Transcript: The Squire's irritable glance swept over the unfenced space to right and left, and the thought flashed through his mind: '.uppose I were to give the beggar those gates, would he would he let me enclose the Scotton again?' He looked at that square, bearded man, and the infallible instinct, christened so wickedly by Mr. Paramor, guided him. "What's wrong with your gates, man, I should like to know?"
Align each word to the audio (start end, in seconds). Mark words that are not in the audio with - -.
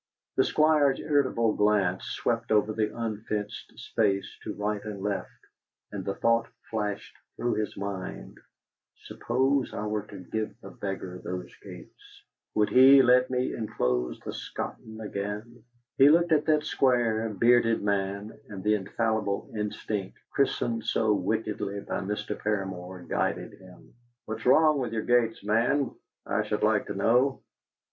The 0.35 0.43
Squire's 0.43 0.99
irritable 0.99 1.53
glance 1.53 2.03
swept 2.05 2.51
over 2.51 2.73
the 2.73 2.89
unfenced 2.91 3.73
space 3.77 4.27
to 4.43 4.51
right 4.55 4.83
and 4.83 4.99
left, 5.03 5.45
and 5.91 6.03
the 6.03 6.15
thought 6.15 6.47
flashed 6.71 7.15
through 7.37 7.53
his 7.53 7.77
mind: 7.77 8.39
'.uppose 9.11 9.75
I 9.75 9.85
were 9.85 10.01
to 10.07 10.17
give 10.17 10.59
the 10.59 10.71
beggar 10.71 11.19
those 11.23 11.53
gates, 11.61 12.01
would 12.55 12.69
he 12.69 12.95
would 12.95 12.95
he 12.95 13.01
let 13.03 13.29
me 13.29 13.53
enclose 13.53 14.19
the 14.21 14.33
Scotton 14.33 14.99
again?' 15.01 15.63
He 15.99 16.09
looked 16.09 16.31
at 16.31 16.45
that 16.47 16.63
square, 16.65 17.29
bearded 17.29 17.83
man, 17.83 18.35
and 18.49 18.63
the 18.63 18.73
infallible 18.73 19.51
instinct, 19.55 20.17
christened 20.31 20.83
so 20.83 21.13
wickedly 21.13 21.79
by 21.81 21.99
Mr. 21.99 22.35
Paramor, 22.35 23.07
guided 23.07 23.53
him. 23.53 23.93
"What's 24.25 24.47
wrong 24.47 24.79
with 24.79 24.93
your 24.93 25.03
gates, 25.05 25.43
man, 25.45 25.91
I 26.25 26.41
should 26.41 26.63
like 26.63 26.87
to 26.87 26.95
know?" 26.95 27.43